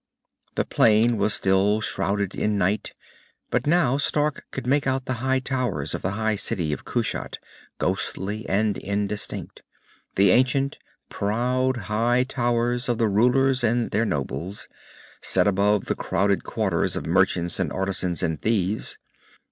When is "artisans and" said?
17.71-18.41